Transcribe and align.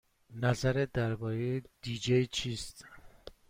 نظرت 0.35 0.91
درباره 0.91 1.61
دی 1.81 1.97
جی 1.99 2.27
چیست؟ 2.27 2.85